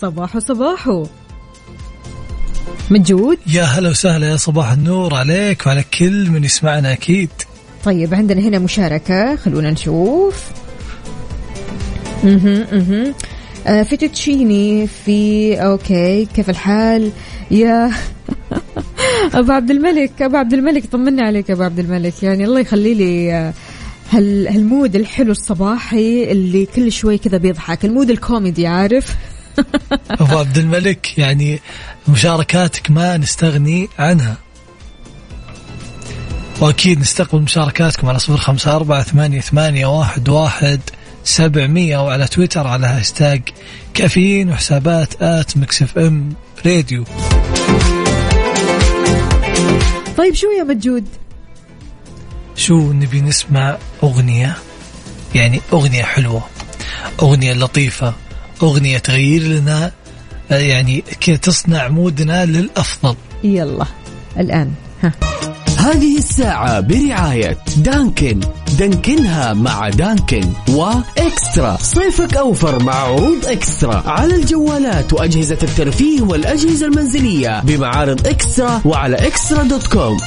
[0.00, 1.06] جديد صباحو صباحو
[2.90, 7.30] موجود يا هلا وسهلا يا صباح النور عليك وعلى كل من يسمعنا أكيد.
[7.84, 10.44] طيب عندنا هنا مشاركة خلونا نشوف.
[12.24, 13.14] أها أها
[13.66, 17.10] آه فيتوتشيني في okay كيف الحال؟
[17.50, 17.90] يا
[19.34, 22.22] أبو عبد الملك أبو عبد الملك طمنا عليك أبو عبد الملك.
[22.22, 23.52] يعني الله يخلي لي آه،
[24.10, 27.84] هال هال mood الحلو الصباحي اللي كل شوي كذا بيضحك.
[27.84, 29.16] ال mood الكوميدي عارف؟
[30.20, 31.60] أبو عبد الملك يعني
[32.08, 34.36] مشاركاتك ما نستغني عنها.
[36.60, 40.80] وأكيد نستقبل مشاركاتكم على صفر خمسة أربعة ثمانية, ثمانية واحد, واحد
[41.24, 43.42] سبعمية وعلى تويتر على هاشتاج
[43.94, 46.34] كافيين وحسابات at Mix FM
[46.66, 47.04] Radio.
[50.16, 51.04] طيب شو يا مجود؟
[52.56, 54.56] شو نبي نسمع أغنية؟
[55.34, 56.42] يعني أغنية حلوة
[57.22, 58.14] أغنية لطيفة.
[58.62, 59.92] أغنية تغير لنا
[60.50, 63.14] آه، يعني كذا تصنع مودنا للأفضل.
[63.44, 63.86] يلا
[64.38, 65.12] الآن ها.
[65.78, 68.40] هذه الساعة برعاية دانكن.
[68.78, 71.76] دانكنها مع دانكن وإكسترا.
[71.80, 74.02] صيفك أوفر مع عروض إكسترا.
[74.06, 80.18] على الجوالات وأجهزة الترفيه والأجهزة المنزلية بمعارض إكسترا وعلى إكسترا دوت كوم.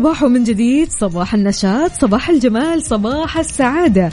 [0.00, 4.10] صباح من جديد صباح النشاط صباح الجمال صباح السعادة.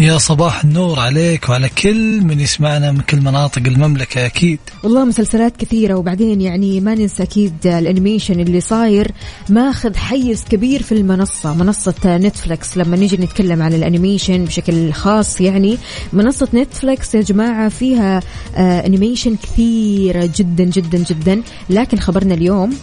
[0.00, 4.58] يا صباح النور عليك وعلى كل من يسمعنا من كل مناطق المملكة أكيد.
[4.84, 9.12] والله مسلسلات كثيرة وبعدين يعني ما ننسى أكيد ال animation اللي صاير
[9.48, 15.40] ماخذ حيز كبير في المنصة منصة نتفلكس لما نيجي نتكلم عن ال animation بشكل خاص
[15.40, 15.78] يعني
[16.12, 18.20] منصة نتفلكس يا جماعة فيها
[18.56, 21.42] آه animation كثيرة جدا جدا جدا.
[21.70, 22.76] لكن خبرنا اليوم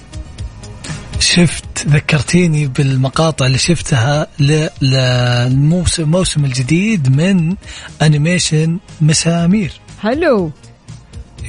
[1.36, 7.56] شفت ذكرتيني بالمقاطع اللي شفتها للموسم الموسم الجديد من
[8.02, 9.72] أنيميشن مسامير.
[10.02, 10.52] حلو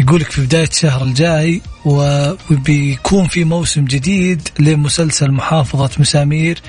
[0.00, 6.62] يقولك في بداية الشهر الجاي وبيكون في موسم جديد لمسلسل محافظة مسامير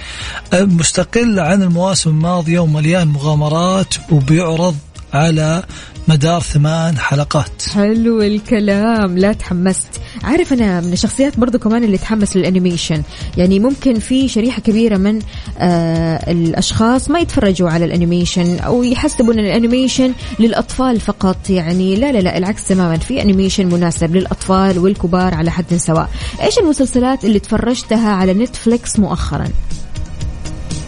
[0.54, 4.76] مستقل عن المواسم الماضية ومليان مغامرات وبيعرض
[5.13, 5.63] على
[6.10, 7.62] مدار ثمان حلقات.
[7.74, 9.17] حلو الكلام.
[9.17, 9.88] لا تحمست.
[10.24, 13.04] عارف أنا من الشخصيات برضو كمان اللي تحمس لل animation.
[13.38, 15.19] يعني ممكن في شريحة كبيرة من
[15.58, 21.50] آه الأشخاص ما يتفرجوا على ال animation أو يحسبوا أن ال animation للأطفال فقط.
[21.50, 22.98] يعني لا لا لا العكس تماما.
[22.98, 26.10] في animation مناسب للأطفال والكبار على حد سواء.
[26.41, 29.48] إيش المسلسلات اللي تفرجتها على نتفليكس مؤخرا؟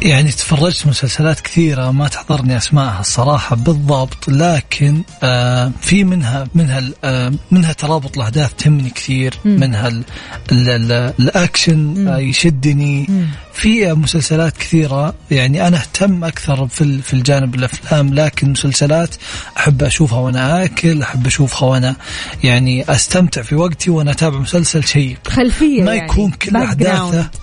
[0.01, 7.33] يعني تفرجت مسلسلات كثيرة ما تحضرني أسمائها الصراحة بالضبط لكن آه في منها منها آه
[7.51, 10.03] منها ترابط الأحداث تهمني كثير منها ال
[10.51, 13.07] ال ال الأكشن آه يشدني.
[13.53, 19.15] في مسلسلات كثيرة يعني أنا أهتم أكثر في في الجانب الأفلام لكن مسلسلات
[19.57, 21.95] أحب أشوفها وأنا آكل أحب أشوفها وأنا
[22.43, 25.17] يعني أستمتع في وقتي وأنا أتابع مسلسل شيق.
[25.27, 27.40] خلفية ما يعني يكون كل background.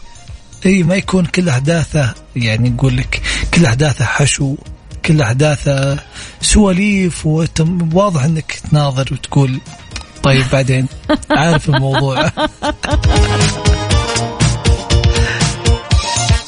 [0.67, 3.23] إي ما يكون كل أحداثه يعني نقول لك
[3.55, 4.57] كل أحداثه حشو
[5.05, 5.99] كل أحداثه
[6.41, 9.61] سواليف وتم واضح إنك تناظر وتقول
[10.23, 10.87] طيب بعدين؟
[11.31, 12.31] عارف الموضوع.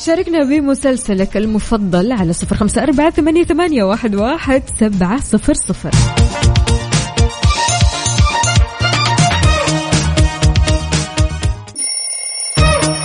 [0.07, 5.91] شاركنا بمسلسلك المفضل على صفر خمسة أربعة ثمانية, ثمانية واحد, واحد سبعة صفر صفر.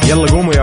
[0.09, 0.53] يلا قوموا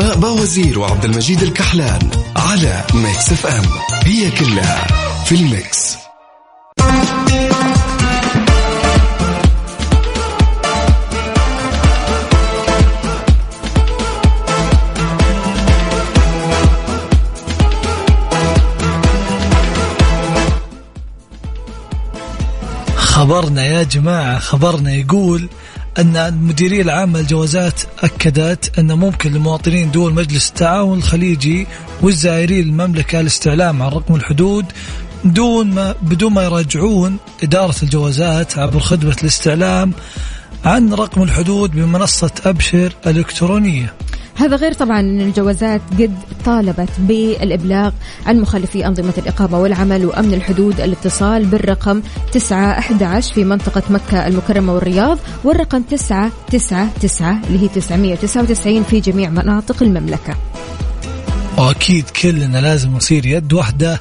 [0.00, 3.64] باوزير وعبد المجيد الكحلان على Mix FM.
[4.04, 4.86] هي كلها
[5.24, 5.96] في ال Mix.
[22.96, 25.48] خبرنا يا جماعة خبرنا يقول
[25.98, 31.66] أن المديرية العامة للجوازات أكدت أن ممكن لمواطنين دول مجلس التعاون الخليجي
[32.02, 34.64] والزائرين المملكة الاستعلام عن رقم الحدود
[35.24, 39.92] دون ما بدون ما يراجعون إدارة الجوازات عبر خدمة الاستعلام
[40.64, 43.94] عن رقم الحدود بمنصة أبشر الإلكترونية
[44.40, 46.14] هذا غير طبعا أن الجوازات قد
[46.44, 47.92] طالبت بالإبلاغ
[48.26, 55.18] عن مخالفي أنظمة الإقامة والعمل وأمن الحدود الاتصال بالرقم 911 في منطقة مكة المكرمة والرياض
[55.44, 60.36] والرقم 999 اللي هي 999 في جميع مناطق المملكة.
[61.58, 64.00] وأكيد كلنا لازم نصير يد واحدة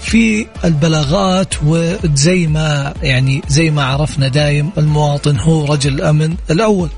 [0.00, 6.88] في البلاغات وزي ما يعني زي ما عرفنا دايم المواطن هو رجل الأمن الأول.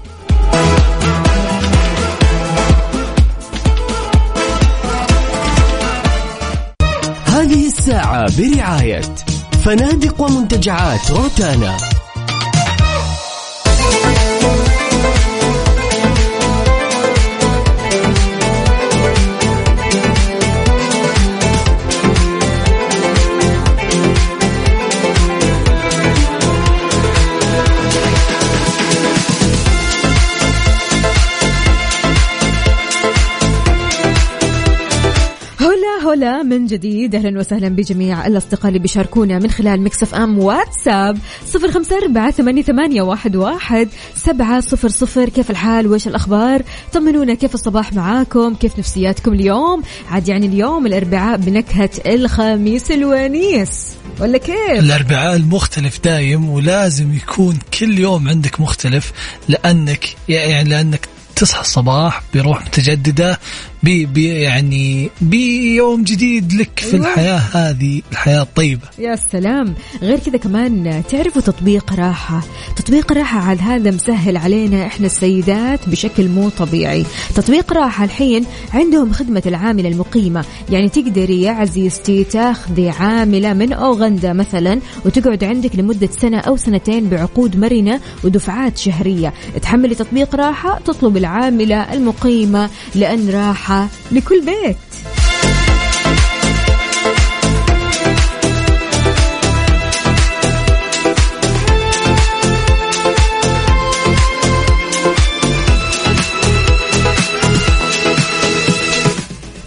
[7.86, 9.00] الساعة برعاية
[9.64, 11.95] فنادق ومنتجعات روتانا.
[36.16, 37.14] هلا من جديد.
[37.14, 41.18] أهلا وسهلا بجميع الأصدقاء اللي بيشاركونا من خلال Mix FM واتساب.
[41.46, 45.28] صفر أربعة ثمانية, ثمانية واحد, سبعة صفر صفر.
[45.28, 46.62] كيف الحال؟ وإيش الأخبار؟
[46.92, 53.94] طمنونا كيف الصباح معاكم؟ كيف نفسياتكم اليوم؟ عاد يعني اليوم الأربعاء بنكهة الخميس الونيس.
[54.20, 59.12] ولا كيف؟ الأربعاء المختلف دايم ولازم يكون كل يوم عندك مختلف
[59.48, 63.38] لأنك يعني لأنك تصحى الصباح بروح متجددة
[63.82, 67.06] بي بي يعني بيوم جديد لك في أيوة.
[67.06, 68.82] الحياة هذه الحياة الطيبة.
[68.98, 69.74] يا سلام.
[70.02, 72.42] غير كذا كمان تعرفوا تطبيق راحة.
[72.76, 77.04] تطبيق راحة عاد هذا مسهل علينا إحنا السيدات بشكل مو طبيعي.
[77.34, 80.44] تطبيق راحة الحين عندهم خدمة العاملة المقيمة.
[80.70, 87.08] يعني تقدري يا عزيزتي تاخذي عاملة من أوغندا مثلا وتقعد عندك لمدة سنة أو سنتين
[87.08, 89.34] بعقود مرنة ودفعات شهرية.
[89.62, 93.65] تحملي تطبيق راحة تطلب العاملة المقيمة لأن راحة
[94.12, 94.76] لكل بيت.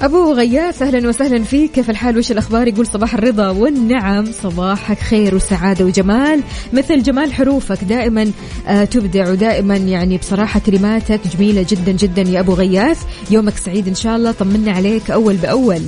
[0.02, 1.72] أبو غياث أهلا وسهلا فيك.
[1.72, 6.44] كيف الحال؟ وش الأخبار؟ يقول صباح الرضا والنعم صباحك خير وسعادة وجمال.
[6.74, 8.32] مثل جمال حروفك دائما
[8.68, 13.04] آه تبدع ودائما يعني بصراحة كلماتك جميلة جدا جدا يا أبو غياث.
[13.32, 14.32] يومك سعيد إن شاء الله.
[14.32, 15.82] طمنا عليك أول بأول.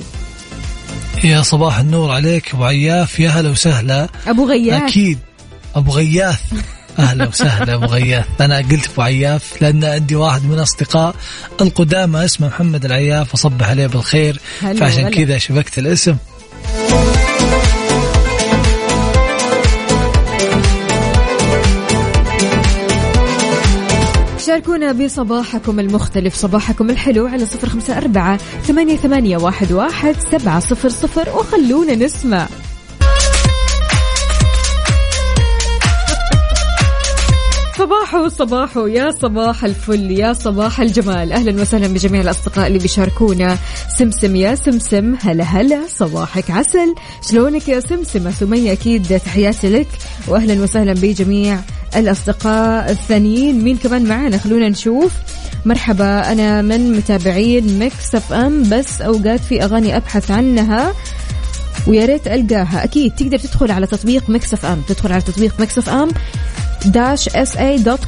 [1.24, 3.20] يا صباح النور عليك أبو عياف.
[3.20, 4.08] يا هلا وسهلا.
[4.26, 4.82] أبو غياث.
[4.82, 5.18] أكيد.
[5.76, 6.40] أبو غياث.
[6.98, 8.24] أهلا وسهلا أبو غياث.
[8.40, 11.14] أنا قلت أبو عياف لأن عندي واحد من أصدقاء
[11.60, 14.40] القدامى اسمه محمد العياف اصبح عليه بالخير.
[14.60, 15.08] فعشان.
[15.08, 16.16] كذا شبكت الاسم.
[24.46, 30.88] شاركونا بصباحكم المختلف صباحكم الحلو على صفر خمسة أربعة ثمانية, ثمانية واحد, واحد سبعة صفر
[30.88, 32.46] صفر وخلونا نسمع.
[38.12, 41.32] صباحو صباحو يا صباح الفل يا صباح الجمال.
[41.32, 43.58] أهلا وسهلا بجميع الأصدقاء اللي بيشاركونا.
[43.98, 46.94] سمسم يا سمسم هلا هلا صباحك عسل.
[47.30, 49.88] شلونك يا سمسمة؟ سمية أكيد تحياتي لك.
[50.28, 51.58] واهلا وسهلا بجميع
[51.96, 53.64] الأصدقاء الثانيين.
[53.64, 55.12] مين كمان معانا؟ خلونا نشوف.
[55.64, 60.94] مرحبا أنا من متابعين Mix FM بس أوقات في أغاني أبحث عنها.
[61.86, 62.84] ويا ريت ألقاها.
[62.84, 64.82] أكيد تقدر تدخل على تطبيق Mix FM.
[64.88, 66.08] تدخل على تطبيق Mix FM.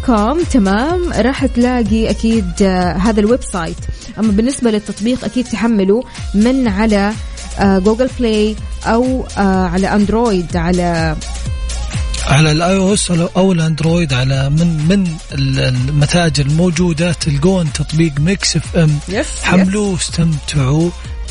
[0.07, 1.13] com تمام.
[1.13, 3.77] راح تلاقي أكيد آه، هذا ال website.
[4.19, 6.03] أما بالنسبة للتطبيق أكيد تحمله
[6.35, 7.13] من على
[7.59, 8.57] آه، Google Play
[8.87, 11.17] أو آه، على Android على
[12.27, 15.59] على ال iOS أو ال Android على من من ال-
[15.89, 20.91] المتاجر الموجودة تلقون تطبيق Mix FM yes حملوه واستمتعوا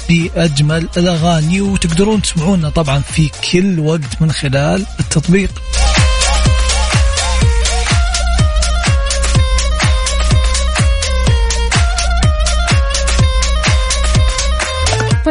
[0.09, 5.49] بأجمل الأغاني وتقدرون تسمعونا طبعا في كل وقت من خلال التطبيق.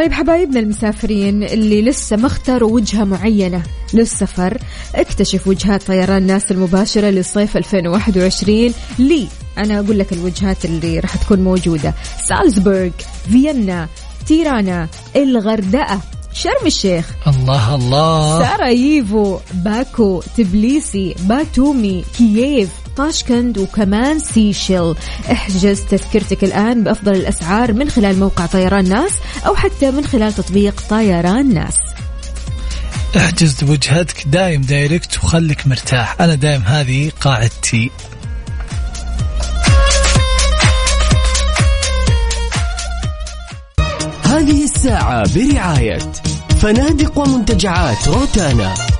[0.03, 4.57] طيب حبايبنا المسافرين اللي لسه ما اختاروا وجهة معينة للسفر
[4.95, 9.27] اكتشف وجهات طيران ناس المباشرة لصيف 2021 لي
[9.57, 11.93] أنا أقول لك الوجهات اللي راح تكون موجودة.
[12.27, 12.89] سالزبورغ
[13.31, 13.87] فيينا
[14.27, 15.99] تيرانا الغردقة
[16.33, 18.39] شرم الشيخ الله الله.
[18.39, 24.95] ساراييفو باكو تبليسي باتومي كييف طاشكند وكمان سيشيل.
[25.31, 29.11] احجز تذكرتك الآن بأفضل الأسعار من خلال موقع طيران ناس
[29.47, 31.77] أو حتى من خلال تطبيق طيران ناس.
[33.17, 36.21] احجز وجهتك دايم دايركت وخليك مرتاح.
[36.21, 37.91] أنا دايم هذه قاعدتي.
[44.23, 45.99] هذه الساعة برعاية
[46.61, 48.92] فنادق ومنتجعات روتانا.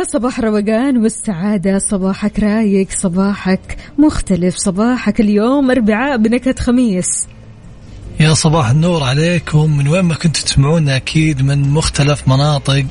[0.00, 7.26] ويا صباح روقان والسعادة صباحك رايق صباحك مختلف صباحك اليوم أربعاء بنكهة خميس.
[8.20, 9.76] يا صباح النور عليكم.
[9.76, 12.86] من وين ما كنتوا تسمعونا أكيد من مختلف مناطق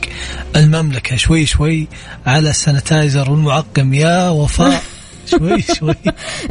[0.55, 1.15] المملكة.
[1.15, 1.87] شوي شوي
[2.25, 4.81] على السانيتايزر والمعقم يا وفاء
[5.31, 5.95] شوي شوي.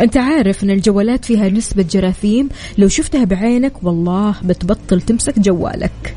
[0.00, 2.48] أنت عارف أن الجوالات فيها نسبة جراثيم.
[2.78, 6.14] لو شفتها بعينك والله بتبطل تمسك جوالك.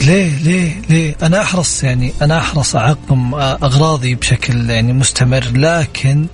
[0.00, 6.26] ليه ليه ليه؟ أنا أحرص يعني أنا أحرص أعقم أغراضي بشكل يعني مستمر لكن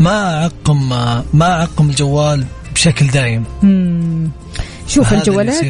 [0.00, 0.88] ما أعقم
[1.32, 2.44] ما أعقم الجوال
[2.74, 3.44] بشكل دايم.
[4.88, 5.64] شوف الجوالات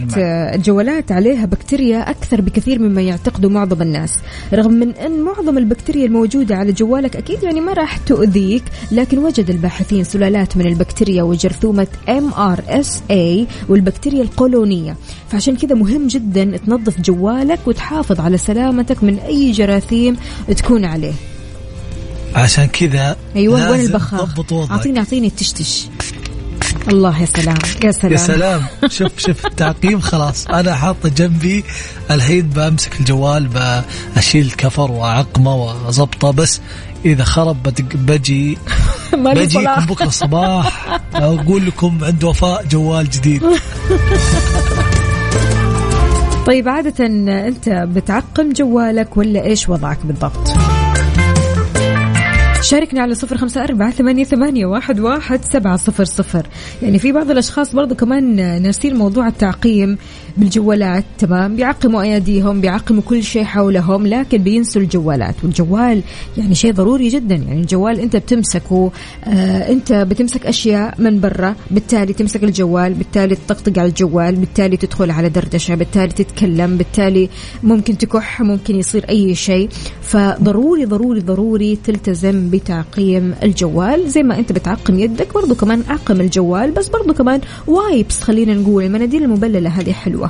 [0.55, 4.15] الجوالات عليها بكتيريا أكثر بكثير مما يعتقده معظم الناس.
[4.53, 8.63] رغم من أن معظم البكتيريا الموجودة على جوالك أكيد يعني ما راح تؤذيك
[8.93, 14.97] لكن وجد الباحثين سلالات من البكتيريا وجرثومة MRSA والبكتيريا القولونية.
[15.29, 20.17] فعشان كذا مهم جدا تنظف جوالك وتحافظ على سلامتك من أي جراثيم
[20.57, 21.13] تكون عليه.
[22.35, 24.41] عشان كذا أيوة وين البخاخ؟
[24.71, 25.87] أعطيني أعطيني التشتش.
[26.89, 31.65] الله يا سلام يا سلام يا سلام شوف شوف التعقيم خلاص أنا حاطة جنبي
[32.11, 33.49] الحين بمسك الجوال
[34.17, 36.61] بشيل الكفر وأعقمه وأظبطه بس
[37.05, 37.63] إذا خرب
[37.95, 38.59] بجي
[39.13, 39.87] بجيكم.
[39.87, 43.43] بكرة الصباح أقول لكم عند وفاء جوال جديد
[46.47, 47.07] طيب عادة
[47.47, 50.78] أنت بتعقم جوالك ولا إيش وضعك بالضبط؟
[52.63, 56.47] شاركنا على صفر خمسة أربعة ثمانية, ثمانية واحد, واحد سبعة صفر صفر
[56.83, 59.99] يعني في بعض الأشخاص برضو كمان ناسين موضوع التعقيم
[60.39, 65.35] بالجوالات تمام؟ بيعقموا أياديهم بيعقموا كل شيء حولهم لكن بينسوا الجوالات.
[65.43, 66.03] والجوال
[66.39, 67.35] يعني شيء ضروري جدا.
[67.35, 68.91] يعني الجوال أنت بتمسكه
[69.25, 75.11] آه أنت بتمسك أشياء من برا بالتالي تمسك الجوال بالتالي تطقطق على الجوال بالتالي تدخل
[75.11, 77.29] على دردشة بالتالي تتكلم بالتالي
[77.63, 79.69] ممكن تكح ممكن يصير أي شيء.
[80.03, 84.11] فضروري ضروري ضروري تلتزم بتعقيم الجوال.
[84.11, 88.85] زي ما أنت بتعقم يدك برضو كمان عقم الجوال بس برضو كمان وايبس خلينا نقول
[88.85, 90.28] المناديل المبللة هذه حلوة.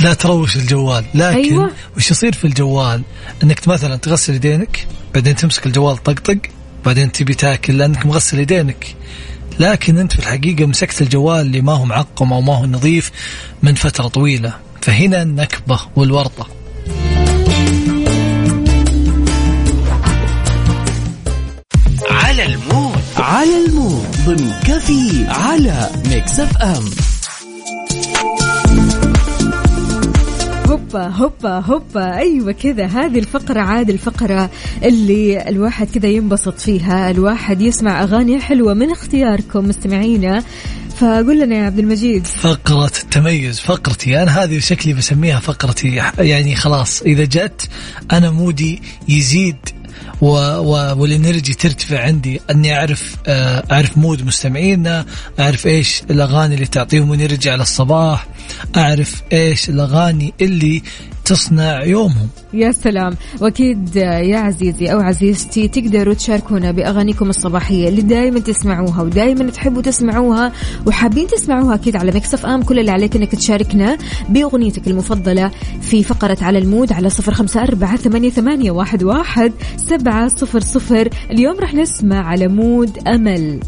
[0.00, 1.64] لا تروش الجوال لكن أيوة.
[1.64, 1.70] أيوة.
[1.96, 3.02] وش يصير في الجوال؟
[3.42, 6.38] إنك مثلا تغسل يدينك بعدين تمسك الجوال طقطق
[6.84, 8.94] بعدين تبي تاكل لأنك مغسل يدينك.
[9.60, 13.10] لكن أنت في الحقيقة مسكت الجوال اللي ما هو معقم أو ما هو نظيف
[13.62, 14.52] من فترة طويلة.
[14.82, 16.46] فهنا النكبة والورطة.
[22.10, 23.02] على المود.
[23.16, 24.06] على المود.
[24.26, 26.84] ضمن كفي على Mix FM.
[30.96, 32.16] هوبا هوبا هوبا.
[32.16, 32.86] أيوه كذا.
[32.86, 34.50] هذه الفقرة عاد الفقرة
[34.82, 37.10] اللي الواحد كذا ينبسط فيها.
[37.10, 40.42] الواحد يسمع أغاني حلوة من اختياركم مستمعينا.
[40.96, 42.26] فقول لنا يا عبد المجيد.
[42.26, 44.22] فقرة التميز فقرتي.
[44.22, 46.02] أنا هذه شكلي بسميها فقرتي.
[46.18, 47.68] يعني خلاص إذا جت
[48.12, 49.56] أنا mood ي يزيد
[50.20, 50.26] و
[50.58, 52.40] و وال energy ترتفع عندي.
[52.50, 55.06] أني أعرف آه، أعرف mood مستمعينا
[55.40, 58.26] أعرف إيش الأغاني اللي تعطيهم energy على الصباح.
[58.76, 60.82] أعرف إيش الأغاني اللي
[61.24, 62.28] تصنع يومهم.
[62.54, 63.16] يا سلام.
[63.40, 70.52] وأكيد يا عزيزي أو عزيزتي تقدروا تشاركونا بأغانيكم الصباحية اللي دائما تسمعوها ودائما تحبوا تسمعوها
[70.86, 72.62] وحابين تسمعوها أكيد على Mix FM.
[72.62, 77.62] كل اللي عليك إنك تشاركنا بأغنيتك المفضلة في فقرة على ال mood على صفر خمسة
[77.62, 81.08] أربعة ثمانية, ثمانية واحد, واحد سبعة صفر صفر.
[81.30, 83.60] اليوم راح نسمع على mood أمل.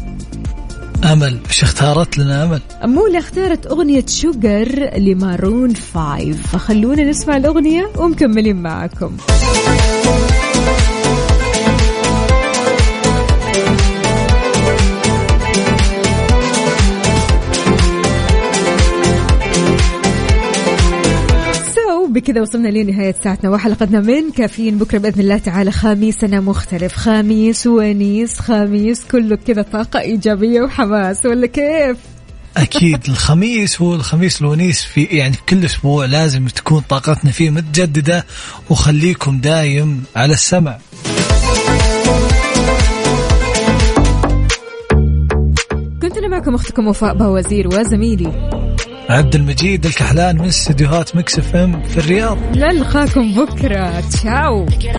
[1.03, 1.39] أمل.
[1.47, 6.47] إيش اختارت لنا أمل؟ أمولة اختارت أغنية Sugar ل Maroon 5.
[6.47, 9.17] فخلونا نسمع الأغنية ومكملين معاكم
[22.15, 23.49] بكذا كذا وصلنا لنهاية ساعتنا.
[23.49, 25.71] وحلقتنا من كافيين بكرة بإذن الله تعالى.
[25.71, 26.95] خميسنا مختلف.
[26.95, 31.97] خميس ونيس خميس كله كذا طاقة إيجابية وحماس ولا كيف؟
[32.57, 32.99] أكيد.
[33.09, 38.25] الخميس هو الخميس الونيس في يعني في كل أسبوع لازم تكون طاقتنا فيه متجددة.
[38.69, 40.77] وخليكم دايم على السمع.
[46.01, 48.64] كنت أنا معكم أختكم وفاء باوزير وزميلي.
[49.09, 52.37] عبد المجيد الكحلان من استديوهات Mix FM في الرياض.
[52.57, 53.99] نلقاكم بكرة.
[53.99, 54.65] تشاو.